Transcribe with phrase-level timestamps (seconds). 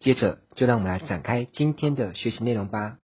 [0.00, 2.96] 接着，就让我们来展开今天的学习内容吧。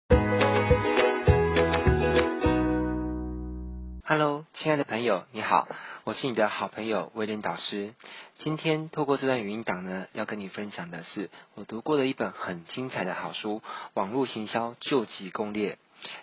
[4.05, 5.67] Hello，亲爱的朋友，你好，
[6.05, 7.93] 我是你的好朋友威廉导师。
[8.39, 13.59] 今天透过这段语音档呢，要跟你分享的是我读过的一本很精彩的好书
[13.93, 15.77] 《网络行销究极攻略：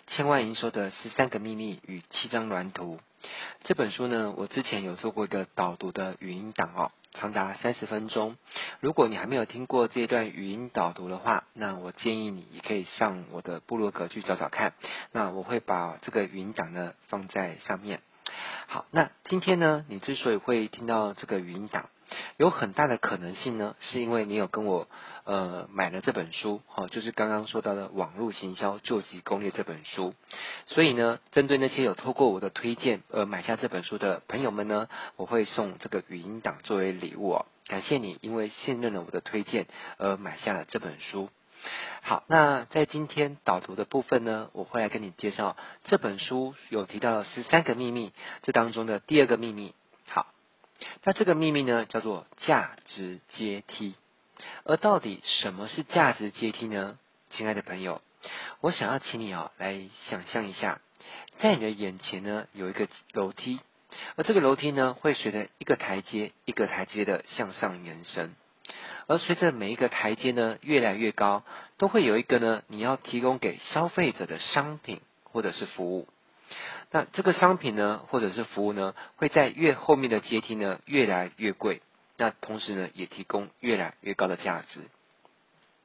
[0.07, 2.97] 千万营收的十三个秘密与七张蓝图》。
[3.63, 6.91] 这本书呢，我之前有做过一个导读的语音档哦。
[7.13, 8.35] 长达三十分钟。
[8.79, 14.73] 如果你还没有听过这段语音导读的话，那我建议你也可以上我的部落格去找找看。
[15.11, 18.01] 那我会把这个语音档呢放在上面。
[18.67, 21.89] 好，那今天呢，你之所以会听到这个语音档，
[22.37, 24.87] 有很大的可能性呢，是因为你有跟我
[25.23, 30.13] 呃买了这本书，哦，就是刚刚说到的网络行销救急攻略这本书。
[30.65, 37.45] 所以呢，针对那些有透过我的推荐而买下这本书的朋友们呢，我会送这个语音档作为礼物哦。
[37.67, 41.29] 感谢你，因为信任了我的推荐而买下了这本书。
[42.01, 49.73] 好，那在今天导读的部分呢，我会来跟你介绍这本书有提到的十三个秘密，这当中的第二个秘密。
[51.03, 53.95] 那这个秘密呢，叫做价值阶梯。
[54.65, 56.97] 而到底什么是价值阶梯呢？
[57.31, 58.01] 亲爱的朋友，
[58.61, 60.81] 我想要请你哦来想象一下，
[61.39, 63.59] 在你的眼前呢有一个楼梯，
[64.15, 68.35] 而这个楼梯呢会随着一个台阶一个台阶的向上延伸，
[69.07, 71.43] 而随着每一个台阶呢越来越高，
[71.77, 75.01] 都会有一个呢你要提供给消费者的商品
[75.31, 76.07] 或者是服务。
[76.93, 81.81] 那这个商品呢，或者是服务呢，会在越后面的阶梯呢越来越贵。
[82.17, 84.81] 那同时呢，也提供越来越高的价值。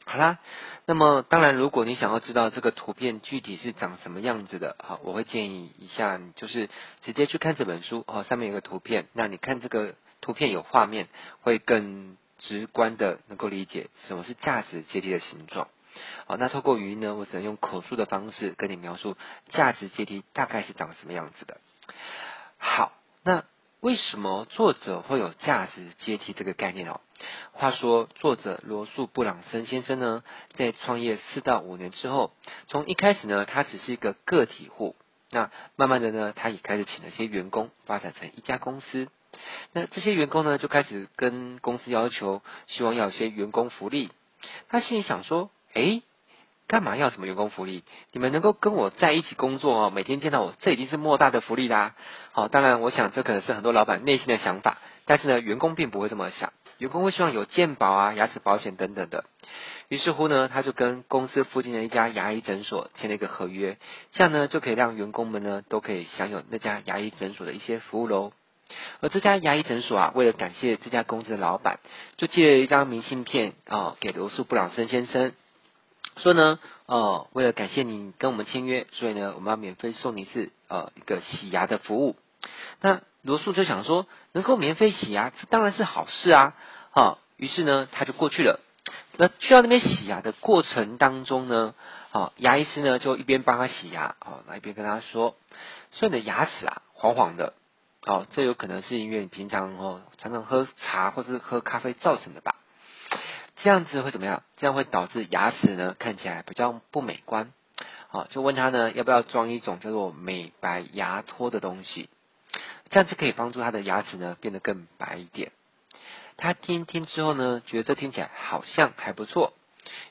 [0.04, 0.38] 好啦，
[0.84, 6.68] 那么当然，如果你想要知道这个图片具体是长什么样子的，好，我会建议一下，你就是
[7.00, 11.08] 直接去看这本书哦，上面有个图片，那你看这个图片有画面，
[11.40, 15.68] 会更直观的能够理解什么是价值阶梯的形状。
[16.26, 19.16] 好，那透过语音呢，我只能用口述的方式跟你描述
[19.48, 21.58] 价值阶梯大概是长什么样子的。
[22.58, 22.92] 好，
[23.22, 23.44] 那
[23.80, 27.00] 为什么作者会有价值阶梯这个概念哦？
[27.52, 30.22] 话说，作者罗素布朗森先生呢，
[30.56, 32.32] 在创业四到五年之后，
[32.66, 34.96] 从一开始呢，他只是一个个体户，
[35.30, 39.08] 那慢慢的呢，他也开始请了些员工，发展成一家公司。
[39.72, 44.10] 那这些员工呢，就开始跟公司要求，希望要有些员工福利。
[44.68, 45.50] 他心里想说。
[45.74, 46.02] 诶，
[46.66, 47.82] 干嘛要什么员工福利？
[48.12, 51.94] 你们能够跟我在一起工作哦，每天见到我，这已经是莫大的福利啦。
[52.32, 59.24] 好，当然，我想这可能是很多老板内心的想法，但是呢，员工并不会这么想，员工会希望有健保啊、牙齿保险等等的。
[59.88, 63.78] 于是乎呢，他就跟公司附近的一家牙医诊所签了一个合约，
[64.12, 68.32] 这样呢，就可以让员工们呢都可以享有那家牙医诊所的一些服务喽。
[69.00, 71.78] 而这家牙医诊所啊，为了感谢这家公司的老板，
[72.18, 75.32] 就寄了一张明信片啊给罗素布朗森先生。
[76.18, 82.16] 说呢，哦，为了感谢你跟我们签约，所以呢，我们要免费送你一次呃一个洗牙的服务。
[82.80, 86.54] 那罗素就想说，能够免费洗牙，这当然是好事啊。
[86.90, 88.60] 好、哦，于是呢，他就过去了。
[89.16, 91.74] 那去到那边洗牙的过程当中呢，
[92.12, 95.36] 哦，牙医师呢就一边帮他洗牙，哦，那一边跟他说，
[95.92, 97.54] 说你的牙齿啊黄黄的，
[98.06, 102.54] 哦，这有可能是因为你平常哦常常喝茶或是喝咖啡造成的吧。
[103.62, 104.42] 这样子会怎么样？
[104.56, 107.52] 这样会导致牙齿呢看起来比较不美观。
[108.08, 112.08] 好，就问他呢要不要装一种叫做美白牙托的东西，
[112.90, 115.52] 这样子可以帮助他的牙齿呢变得更白一点。
[116.36, 119.52] 他听听之后呢，觉得这听起来好像还不错，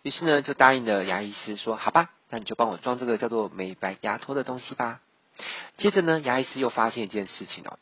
[0.03, 4.99] 于是呢就答应了牙医师说：“好吧，那你就帮我装这个叫做美白牙托的东西吧。”
[5.77, 7.79] 接着呢，牙医师又发现一件事情哦，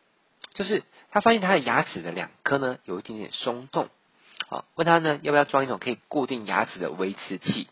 [0.53, 3.89] 就是他发现他的牙齿的两颗呢有一点点松动。
[4.47, 7.67] 好，问他呢要不要装一种可以固定牙齿的维持器？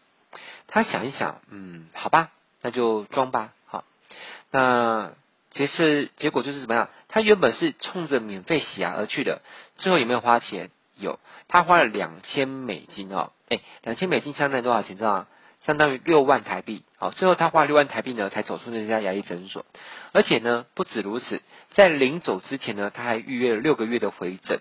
[0.67, 2.31] 他想一想，嗯，好吧，
[2.61, 3.53] 那就装吧。
[3.65, 3.83] 好，
[4.51, 5.11] 那
[5.51, 6.89] 其实结果就是怎么样？
[7.09, 9.41] 他原本是冲着免费洗牙而去的，
[9.77, 10.71] 最后有没有花钱？
[10.97, 13.31] 有，他花了两千美金哦。
[13.49, 14.97] 哎，两千美金相当于多少钱？
[14.97, 15.27] 知道吗？
[15.61, 16.83] 相当于六万台币。
[16.97, 19.65] 好，最后他花六万台币呢，才走出那家牙医诊所。
[20.11, 21.41] 而且呢，不止如此，
[21.73, 24.59] 在临走之前呢，他还预约了六个月的回诊。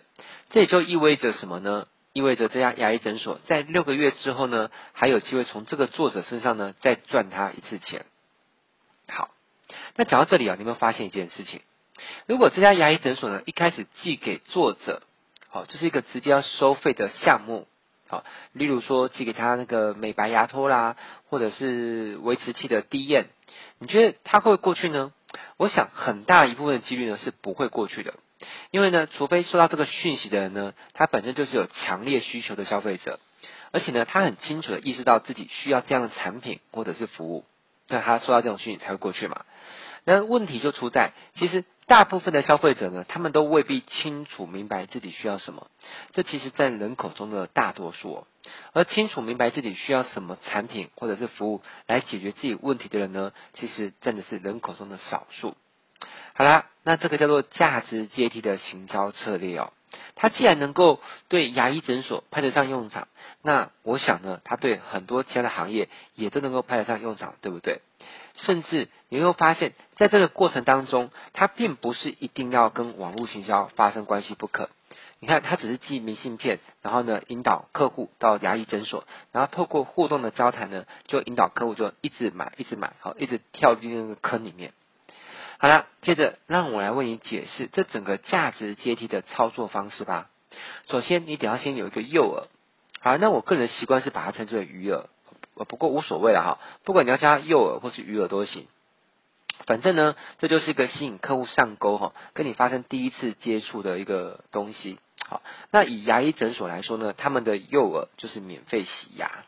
[0.50, 1.86] 这也就意味着什么呢？
[2.12, 8.04] 意味着这家牙医诊所在六个月之后呢，还有机会从这个作者身上呢再赚他一次钱。
[9.08, 9.30] 好，
[9.96, 11.60] 那讲到这里啊，你有没有发现一件事情？
[12.26, 15.02] 如果这家牙医诊所呢一开始寄给作者，
[15.48, 17.66] 好，这是一个直接要收费的项目，
[18.08, 20.96] 好，例如说寄给他那个美白牙托啦，
[21.28, 23.28] 或者是维持器的滴验，
[23.78, 25.12] 你觉得他会过去呢？
[25.56, 28.14] 我想很大一部分的几率呢是不会过去的。
[28.70, 33.18] 因为呢，除非收到这个讯息的人呢，他本身就是有强烈需求的消费者，
[33.70, 37.44] 而且呢，他很清楚的意识到自己需要这样的产品或者是服务，
[37.88, 39.44] 那他收到这种讯息才会过去嘛。
[40.04, 45.68] 那问题就出在，其实大部分的消费者呢，他们都未必清楚明白自己需要什么，
[46.12, 48.26] 这其实占人口中的大多数。
[48.72, 55.56] 而清楚明白自己需要什么产品或者是服务来解决自己问题的人呢，其实占的是人口中的少数。
[56.34, 59.72] 好啦，那这个叫做价值阶梯的行销策略哦。
[60.14, 63.08] 它既然能够对牙医诊所派得上用场，
[63.42, 67.80] 那我想呢，它对很多其他的行业也都能够派得上用场，对不对？
[68.34, 74.70] 甚至你会发现，在这个过程当中，它并不是一定要跟网络行销发生关系不可。
[75.20, 84.72] 你看，它只是寄明信片，然后呢，引导客户到牙医诊所，然后透过互动的交谈呢，就引导客户就一直买，一直买，好，一直跳进那个坑里面。
[85.62, 90.28] 好了，接着让我来为你解释这整个价值阶梯的操作方式吧。
[90.88, 92.48] 首先，你得要先有一个诱饵。
[92.98, 95.04] 好，那我个人习惯是把它称之为鱼饵，
[95.68, 96.58] 不过无所谓了哈。
[96.82, 98.66] 不管你要加诱饵或是鱼饵都行，
[99.64, 104.98] 反正呢，这就是一个吸引客户上钩哈，跟你发生第一次接触的一个东西。
[105.24, 109.44] 好，那以牙医诊所来说呢，他们的诱饵就是免费洗牙。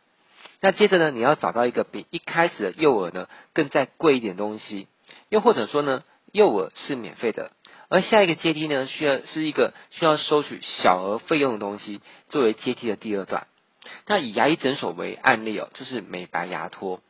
[0.60, 4.86] 那接着呢，你要找到一个比一开始的诱饵呢更再贵一点东西。
[5.34, 7.50] 又或者说呢，幼儿是免费的，
[7.88, 13.48] 而下一个阶梯呢，需要是一个需要收取小额费用的东西，作为阶梯的第二段。
[14.06, 17.00] 那以牙医诊所为案例哦，就是美白牙托。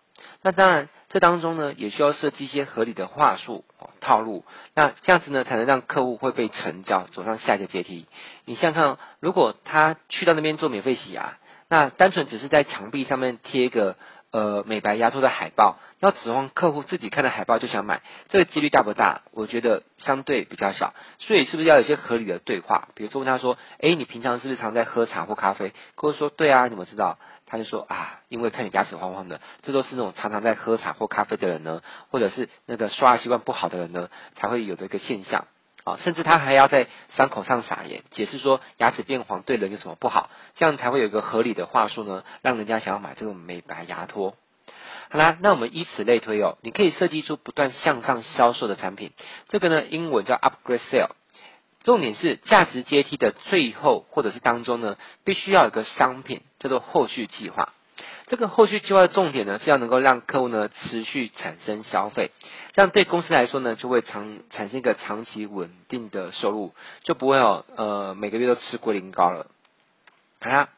[0.41, 8.07] 那当然，这当中呢，也需要设计一些合理的话术哦套路，那这样子呢，才能让客户会被成交，走上下一个阶梯。
[8.47, 11.37] 你想想看哦，如果他去到那边做免费洗牙，
[11.69, 13.97] 那单纯只是在墙壁上面贴一个。
[14.35, 19.23] 呃，美白牙托的海报，要指望客户自己看到海报就想买，这个几率大不大？
[19.31, 20.93] 我觉得相对比较小。
[21.21, 22.89] 所以是不是要有些合理的对话？
[22.97, 27.17] 比如说问他说：“诶，你平常是不是常在喝茶或咖啡？”客户说：“对啊，你们知道？”
[27.47, 35.47] 他就说：“啊，因为看你牙齿黄黄的，这都是那种常常在喝茶或咖啡的人呢，或者是那个刷牙习惯不好的人呢，才会有的一个现象。”
[35.85, 44.35] 啊，甚至他还要在伤口上撒盐，解释说牙齿变黄对人有什么不好，这样才会有一个合理的话术呢，让人家想要买这种美白牙托。
[45.11, 49.13] 好啦，那我们以此类推哦，你可以设计出不断向上销售的产品，
[49.51, 51.11] 这个呢，英文叫 upgrade sale。
[51.85, 57.75] 重点是价值阶梯的最后或者是当中呢，必须要有个商品叫做后续计划。
[58.27, 62.31] 这个后续计划的重点呢，是要能够让客户呢持续产生消费，
[62.73, 69.47] 这样对公司来说呢，就会长产生一个长期稳定的收入，就不会有呃每个月都吃龟苓膏了。
[70.41, 70.69] 好啦，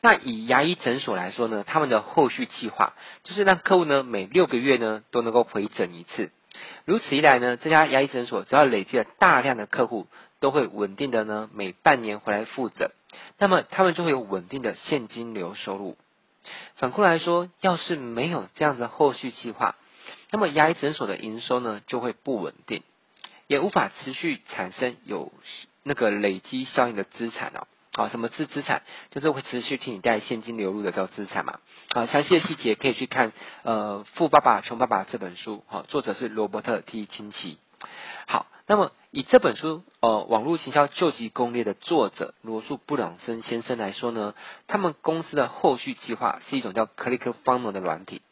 [0.00, 2.94] 那以牙医诊所来说呢，他们的后续计划
[3.24, 6.30] 就是让客户呢每六个月呢都能够回诊一次，
[6.84, 10.06] 如此一来呢，这家牙医诊所只要累积了大量的客户，
[10.40, 12.90] 都会稳定的呢每半年回来复诊，
[13.38, 15.96] 那么他们就会有稳定的现金流收入。
[16.76, 19.76] 反过来说，要是没有这样的后续计划，
[20.30, 22.82] 那么牙医诊所的营收呢就会不稳定，
[23.46, 25.32] 也无法持续产生有
[25.82, 27.66] 那个累积效应的资产哦。
[27.92, 28.82] 啊，什么是资产？
[29.10, 31.60] 就是会持续替你带现金流入的叫资产嘛。
[31.94, 33.32] 啊，详细的细节可以去看
[33.62, 37.56] 呃《富爸爸穷爸爸》这本书，好，作者是罗伯特 T 清崎。
[38.26, 44.34] 好，那么以这本书呃网络行销救急攻略的作者罗素布朗森先生来说呢，
[44.66, 48.22] 他们公司的后续计划是一种叫 Click Funnel 的软体。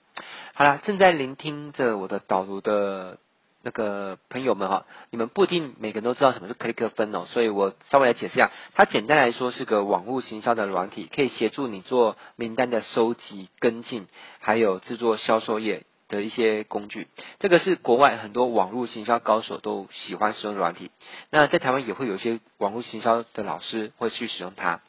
[0.55, 3.19] 好啦，正在聆听着我的导读的
[3.63, 14.07] 那个朋友们哈，你们不一定每个人都知道什么是 Click Funnel，所以我稍微来解释一下，它简单来说是个网络行销的软体，可以协助你做名单的收集、跟进，
[14.41, 15.85] 还有制作销售页。
[16.15, 17.09] 的一些工具，
[17.41, 20.91] 这个是国外很多网络行销高手都喜欢使用软体。
[21.31, 24.81] 那在台湾也会有一些网络行销的老师会去使用它。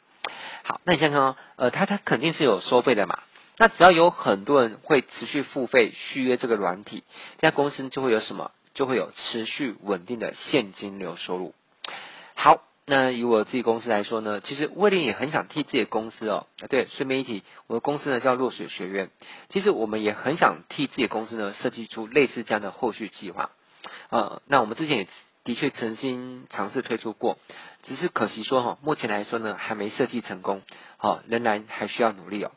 [0.62, 3.18] 好，那你先看哦，呃，它它肯定是有收费的嘛。
[3.58, 7.04] 那只要有很多人会持续付费续约这个软体，
[7.38, 8.50] 这家公司就会有什么？
[8.74, 11.54] 就会有持续稳定的现金流收入。
[12.88, 19.10] 那以我自己公司来说呢，其实威廉也很想替自己的公司哦，对，顺便一提，我的公司呢叫落水学院，
[19.48, 23.50] 其实我们也很想替自己的公司呢设计出类似这样的后续计划，
[24.10, 25.08] 呃，那我们之前也
[25.42, 27.38] 的确曾经尝试推出过，
[27.82, 30.62] 只是可惜说哈，目前来说呢还没设计成功，
[30.96, 32.52] 好，仍然还需要努力哦。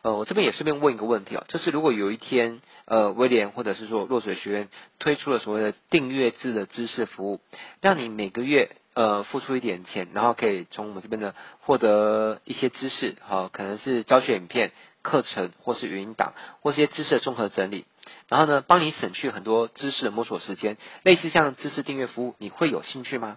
[0.00, 4.68] 呃，我这边也顺便问一个问题哦，就是如果有一天呃威廉或者是说落水学院
[4.98, 7.40] 推出了所谓的订阅制的知识服务，
[7.82, 14.72] 让你每个月呃付出一点钱，然后可以从我们这边呢获得一些知识，好，可能是教学影片、
[15.02, 17.84] 课程或是语音档或是些知识的综合整理。
[18.28, 23.36] 然后呢，帮你省去很多知识的摸索时间，类似像知识订阅服务，你会有兴趣吗？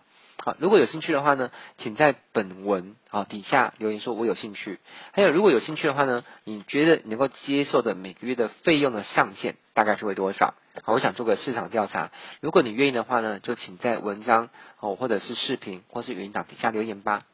[0.59, 4.79] 如果有兴趣的话呢，请在本文啊底下留言说我有兴趣。
[5.11, 10.53] 还有，如果有兴趣的话呢，你觉得你能够接受的每个月的费用的上限大概是会多少？
[10.83, 12.11] 好，我想做个市场调查。
[12.41, 17.25] 如果你愿意的话呢，就请在文章哦或者是视频或是语音档底下留言吧。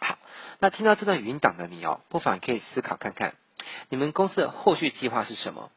[0.00, 0.18] 好，
[0.58, 3.34] 那听到这段语音档的你哦，不妨可以思考看看，
[3.88, 5.70] 你们公司的后续计划是什么？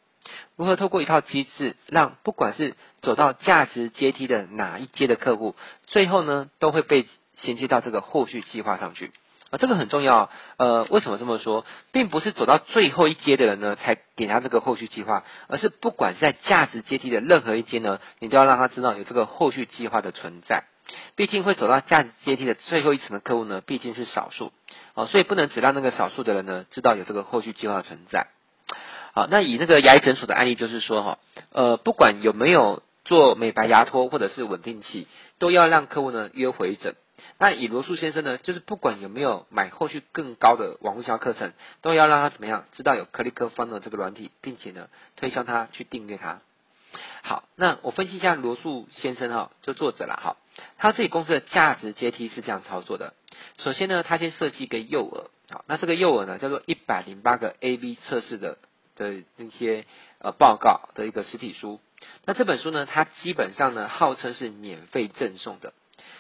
[0.56, 7.06] 如何透过一套机制，让不管是走到价值阶梯的哪一阶的客户，最后呢都会被
[7.38, 9.12] 衔接到这个后续计划上去
[9.50, 10.30] 啊，这个很重要。
[10.58, 11.66] 呃，为什么这么说？
[11.92, 20.64] 并不是走到最后一阶的人呢才给他这个后续计划，而是不管在价值阶梯的任何一阶呢，你都要让他知道有这个后续计划的存在。
[21.16, 24.52] 毕竟会走到价值阶梯的最后一层的客户呢，毕竟是少数
[24.94, 28.28] 啊，所以不能只让那个少数的人呢知道有这个后续计划的存在。
[29.18, 31.18] 好，那以那个牙医诊所的案例就是说哈，
[31.52, 35.08] 呃，不管有没有做美白牙托或者是稳定器，
[35.40, 36.94] 都要让客户呢约回诊。
[37.40, 46.42] 那以罗素先生呢，就是不管有没有买后续更高的网络销课程，都要让他怎么样知道有 ClickFunnels 这个软体，并且呢推销他去订阅他。
[47.24, 50.38] 好，那我分析一下罗素先生哈，就作者了哈，
[50.78, 53.16] 他自己公司的价值阶梯是这样操作的。
[53.58, 58.60] 首先呢，他先设计一个诱饵，好，那这个诱饵呢叫做一百零八个 A/B 测试的。
[58.98, 59.86] 的那些
[60.20, 61.80] 呃报告的一个实体书，
[62.26, 65.74] 那这本书呢，它基本上呢号称是免费赠送的，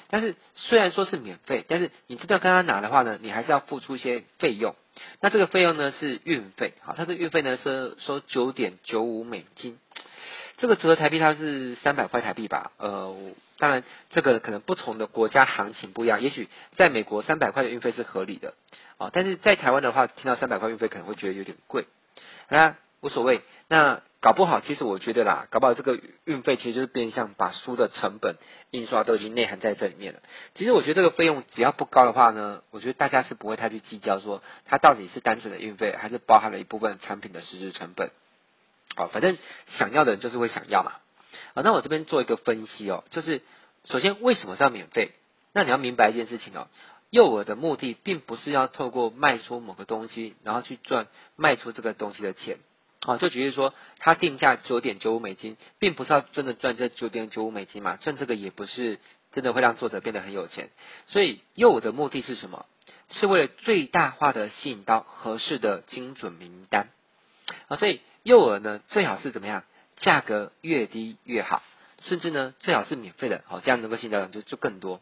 [0.09, 4.75] 但是虽然说是免费，但是你真的跟他拿的话呢，你还是要付出一些费用。
[5.19, 9.77] 那这个费用呢是运费，好，它的运费呢是收九点九五美金，
[10.57, 12.71] 这个折合台币它是三百块台币吧？
[12.77, 13.15] 呃，
[13.59, 18.55] 当然这个可能不同的国家行情不一样，也许在美国三百块的运费是合理的，
[18.97, 21.85] 啊，但是在台湾的话，听到三百块运费可能会觉得有点贵。
[22.49, 28.35] 那无所谓，那搞不好，其实我觉得啦，搞不好这个运费其实就是变相把书的成本
[28.71, 30.19] 印刷都已经内含在这里面了。
[30.55, 38.09] 其实我觉得这个费用只要不高的话呢，我觉得大家是不会太去计较说它到底是单纯的运费，还是包含了一部分产品的实质成本。
[38.95, 39.37] 好，反正
[39.77, 40.93] 想要的人就是会想要嘛。
[41.53, 43.41] 好，那我这边做一个分析哦，就是
[43.85, 45.11] 首先为什么是要免费？
[45.53, 46.67] 那你要明白一件事情哦。
[47.09, 52.57] 诱饵的目的并不是要透过卖出某个东西，然后去赚卖出这个东西的钱。
[53.01, 58.99] 啊，就举例说，他定价九点九五美金，并不是要真的赚这九点九五美金嘛，赚这个也不是
[59.31, 60.69] 真的会让作者变得很有钱。
[61.05, 62.65] 所以诱饵的目的是什么？
[63.09, 66.89] 是为了最大化的吸引到合适的精准名单。
[67.67, 69.63] 啊，所以诱饵呢，最好是怎么样？
[69.97, 71.61] 价格越低越好，
[72.01, 73.43] 甚至呢，最好是免费的。
[73.45, 75.01] 好，这样能够吸引到人就就更多。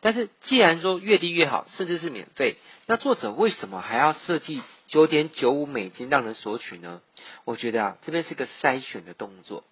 [0.00, 2.56] 但是既然说越低越好，甚至是免费，
[2.86, 7.00] 那作者为什么还要设计九点九五美金让人索取呢？
[7.44, 9.64] 我觉得啊，这边是个筛选的动作，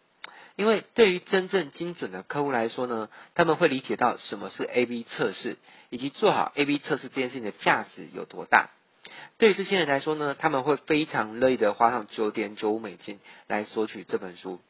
[0.57, 5.57] 因为对于真正精准的客户来说呢，他们会理解到什么是 A/B 测试，
[5.91, 8.71] 以及做好 A/B 测试这件事情的价值有多大。
[9.37, 14.61] 对于这些人来说呢，他们会非常乐意的花上九点九五美金来索取这本书。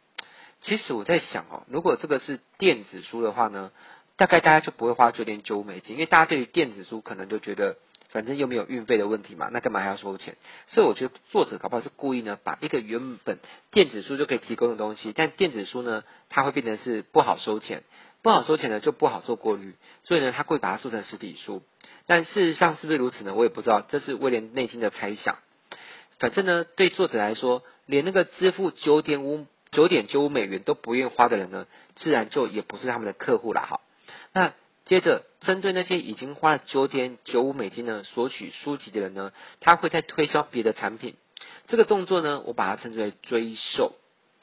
[0.63, 3.71] 其实我在想哦，如果这个是电子书的话呢？
[4.17, 7.77] 大概大家就不会花九点九五美金，因为大家对于电子书可能就觉得，
[8.11, 10.37] 反正又没有运费的问题嘛，那干嘛还要收钱？
[10.69, 13.39] 所以我觉得作者搞不好是故意呢，把一个原本
[13.73, 17.83] 电子书就可以提供的东西，但电子书呢，它会变成是不好收钱，
[18.23, 21.63] 不好收钱呢就不好做过滤，所以呢，他故意把它做成实体书。
[22.07, 23.35] 但事实上是不是如此呢？
[23.35, 25.39] 我也不知道，这是威廉内心的猜想。
[26.21, 31.67] 反正呢，对作者来说，连那个支付九点五九点九五美元都不愿意花的人呢，
[31.97, 33.81] 自然就也不是他们的客户了哈。
[34.35, 34.53] 那
[34.85, 41.15] 接着，针对那些已经花了九点九五美金呢索取书籍的人呢，他会再推销别的产品。
[41.69, 43.95] 这个动作呢，我把它称之为追售。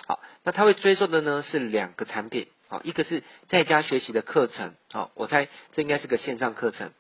[0.08, 2.48] 好，那他会追售的呢是两个产品。
[2.70, 4.74] 好，一个是在家学习的课程。
[4.92, 6.94] 好，我猜这应该是个线上课程。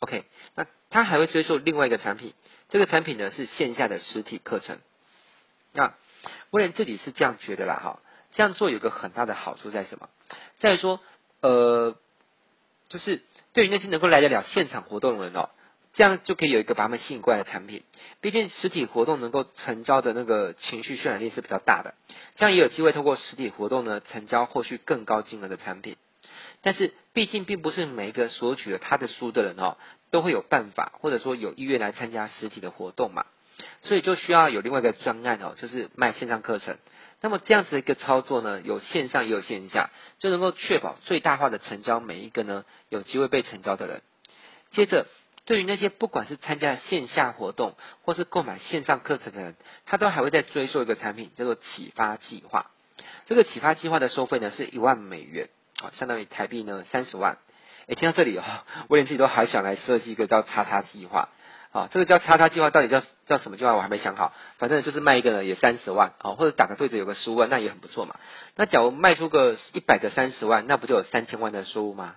[0.00, 2.32] OK，那他还会追售另外一个产品。
[2.70, 4.78] 这个产品呢是线下的实体课程。
[5.74, 5.94] 那
[6.50, 7.74] 威廉自己是这样觉得啦。
[7.74, 8.00] 哈，
[8.32, 10.08] 这样做有个很大的好处在什么？
[10.58, 11.00] 在说，
[11.42, 11.96] 呃。
[12.90, 13.22] 就是
[13.54, 15.48] 对于那些能够来得了现场活动的人哦，
[15.94, 17.82] 这样就可以有一个把他们吸引过来的产品。
[18.20, 21.94] 毕竟实体活动能够成交的那个情绪渲染力是比较大的，
[22.36, 25.96] 这样也有机会透过实体活动呢成交后续更高金额的产品。
[26.62, 29.78] 但是毕竟并不是每一个索取了他的书的人哦，
[30.10, 33.24] 都会有办法或者说有意愿来参加实体的活动嘛，
[33.82, 36.76] 所以就需要有另外一个专案哦，就是卖线上课程。
[37.22, 44.02] 那么这样子的一个操作呢，有线上也有线下，就能够确保最大化的成交每一个呢有机会被成交的人。
[44.70, 45.06] 接着，
[45.44, 47.74] 对于那些不管是参加线下活动
[48.04, 52.70] 或是购买线上课程的人，他都还会再追收一个产品，叫做启发计划。
[53.26, 55.48] 这个启发计划的收费呢是一万美元，
[55.78, 57.38] 好，相当于台币呢三十万。
[57.86, 58.44] 诶，听到这里哦，
[58.88, 61.28] 我连自己都还想来设计一个叫叉叉计划。
[61.72, 63.74] 啊，这个叫叉叉计划到底叫叫什么计划？
[63.74, 64.32] 我还没想好。
[64.58, 68.16] 反正就是卖一个呢，也三十万啊，或者打个对折有个十五万，那也很不错嘛。
[68.56, 72.16] 那假如卖出个一百个三十万，那不就有三千万的收入吗？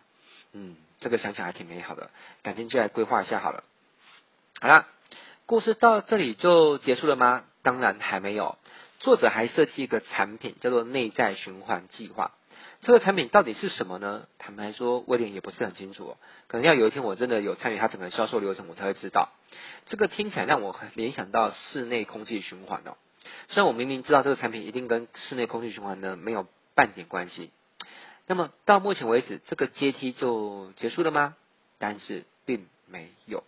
[0.53, 2.10] 嗯，这个想想还挺美好的，
[2.41, 3.63] 改天就来规划一下好了。
[4.60, 4.88] 好啦，
[5.45, 7.43] 故事到这里就结束了吗？
[7.62, 8.57] 当然还没有，
[9.00, 12.31] 作者还设计一个产品，叫做内在循环计划。
[12.86, 14.28] 这个产品到底是什么呢？
[14.40, 16.18] 坦白说，威廉也不是很清楚哦。
[16.48, 19.30] 可能要有一天我真的有参与他整个销售流程，我才会知道。
[19.88, 22.98] 这个听起来让我联想到室内空气循环哦。
[23.48, 27.52] 虽然我明明知道这个产品一定跟室内空气循环呢没有半点关系。
[28.28, 31.36] 那么到目前为止，这个阶梯就结束了吗？
[31.78, 33.46] 但是并没有。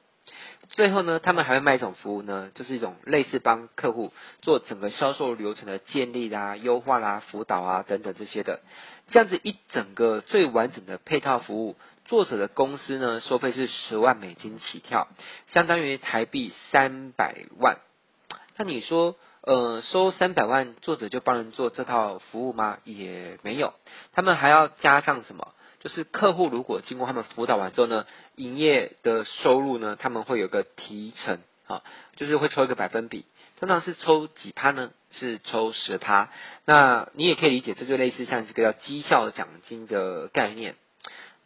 [0.70, 4.12] 最后呢，他们还会卖一种服务呢，就是一种类似帮客户
[4.42, 8.62] 做整个销售流程的建立啦、优化啦、辅导啊等等这些的，
[9.10, 15.08] 这样子一整个最完整的配套服务，作者的公司呢收费是十万美金起跳，
[15.48, 17.78] 相当于台币三百万。
[18.58, 22.78] 那你说，呃，收三百万，作者就帮人做这套服务吗？
[22.84, 23.74] 也没有，
[24.14, 25.54] 他们还要加上什么？
[25.80, 31.84] 就是客户如果经过他们辅导完之后呢，营业的收入呢，他们会有个提成，啊，
[32.16, 33.26] 就是会抽一个百分比，
[33.60, 34.92] 通常是抽几趴呢？
[35.12, 36.30] 是抽十趴。
[36.66, 40.76] 那你也可以理解，这就类似像这个叫绩效奖金的概念。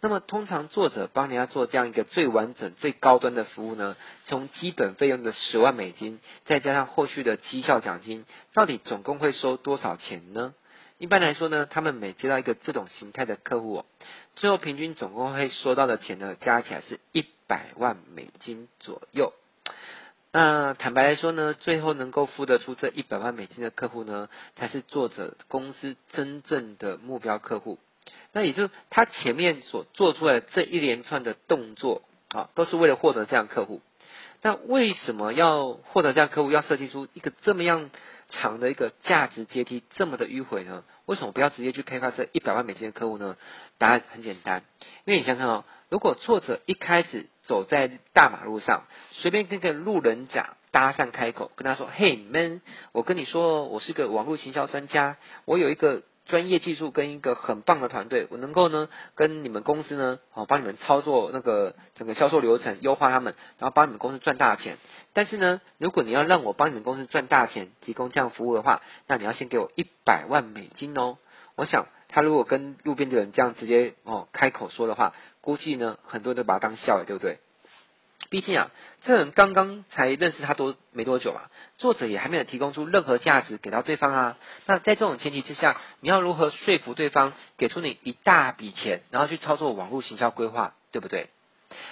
[0.01, 10.53] 那么通常作者帮人家做这样一个最完整、最高端的服务呢，从基本费用的十万美金，再加上后续的绩效奖金，到底总共会收多少钱呢？
[10.99, 13.85] 一般来说呢，他们每接到一个这种形态的客户，
[14.35, 19.33] 最后平均总共会收到的钱呢，加起来是一百万美金左右。
[20.31, 27.79] 那坦白来说呢，最后能够付得出这一百万美金的客户呢，才是作者公司真正的目标客户。
[28.31, 33.81] 那也就是他前面所做出来这一连串的动作啊，都是为了获得这样客户。
[34.43, 37.89] 那为什么要获得这样客户，要设计出一个这么样
[38.29, 40.83] 长的一个价值阶梯这么的迂回呢？
[41.09, 43.35] 为什么不要直接去开发这一百万美金的客户呢？
[43.79, 44.61] 答案很简单，
[45.05, 64.77] 因为你想想哦，如果作者一开始走在大马路上，随便跟个路人甲搭讪开口，跟他说：“嘿，，man，，我跟你说，我是个网络行销专家，我有一个。”专业技术跟一个很棒的团队，我能够呢跟你们公司呢，哦帮你们操作那个整个销售流程，优化他们，然后帮你们公司赚大钱。
[65.13, 71.17] 但是呢，如果你要让我帮你们公司赚大钱，提供这样服务的话，那你要先给我一百万美金哦。
[71.55, 77.39] 我想他如果跟路边的人这样直接哦开口说的话，估计呢很多人都把他当笑了，对不对？
[78.29, 78.71] 毕竟啊，
[79.03, 84.37] 这人刚刚才认识他多没多久嘛，作者也还没有提供出任何价值给到对方啊。
[84.67, 91.29] 那在这种前提之下，你要如何说服对方给出你一大笔钱，然后去操作网络行销规划，对不对？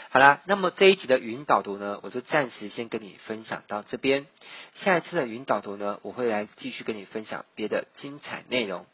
[0.09, 4.25] 好啦，那么这一集的语音导读呢，我就暂时先跟你分享到这边。
[4.75, 8.85] 下一次的语音导读呢，我会来继续跟你分享别的精彩内容。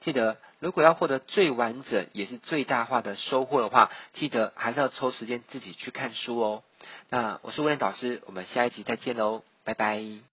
[0.00, 6.62] 记得，如果要获得最完整也是最大化的收获的话，记得还是要抽时间自己去看书哦。
[7.08, 10.02] 那我是威廉导师，我们下一集再见喽，拜拜。